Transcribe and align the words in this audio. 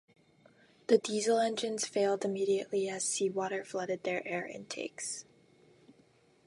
The 0.87 0.97
diesel 0.97 1.37
engines 1.37 1.85
failed 1.85 2.25
immediately 2.25 2.89
as 2.89 3.03
seawater 3.03 3.63
flooded 3.63 4.01
their 4.03 4.27
air 4.27 4.47
intakes. 4.47 5.25